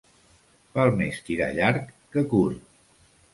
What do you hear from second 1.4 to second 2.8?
llarg que curt.